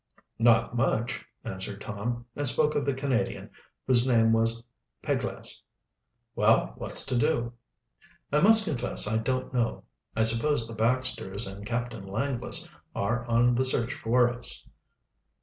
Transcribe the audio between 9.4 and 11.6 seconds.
know. I suppose the Baxters